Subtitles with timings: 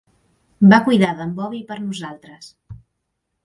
[0.71, 2.51] Va cuidar d'en Bobby per nosaltres.